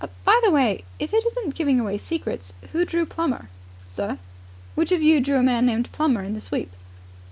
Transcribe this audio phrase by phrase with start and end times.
[0.25, 3.49] "By the way, if it isn't giving away secrets, who drew Plummer?"
[3.85, 4.17] "Sir?"
[4.73, 6.71] "Which of you drew a man named Plummer in the sweep?"